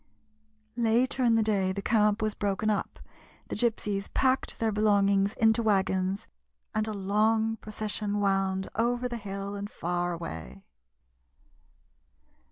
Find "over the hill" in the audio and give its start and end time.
8.73-9.53